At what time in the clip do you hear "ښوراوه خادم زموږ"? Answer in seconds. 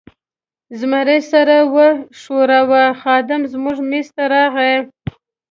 2.19-3.77